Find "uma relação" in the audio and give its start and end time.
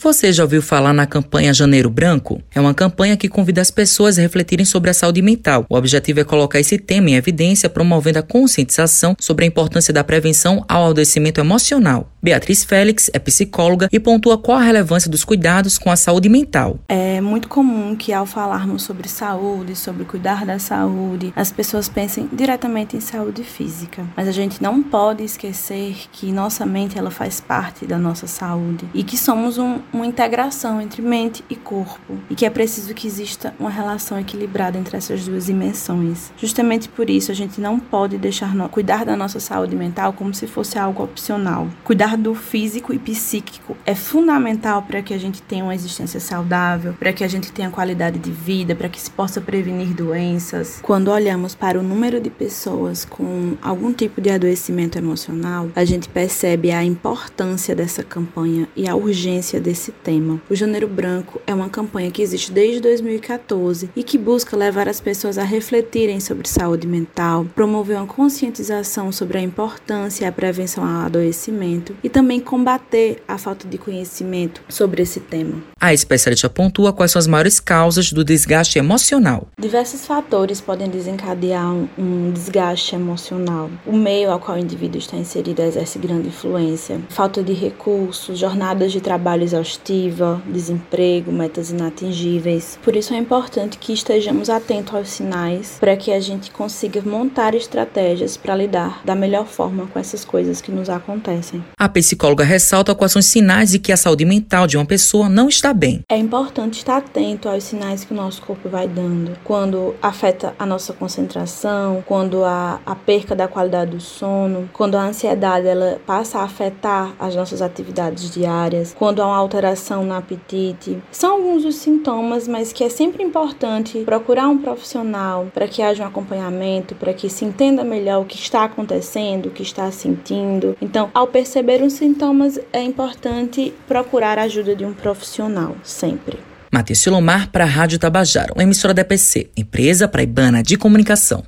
33.58-34.18